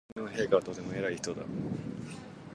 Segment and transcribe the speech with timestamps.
[0.15, 1.43] 天皇陛下はとても偉い人だ